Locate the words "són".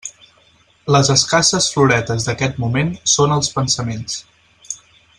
3.15-3.37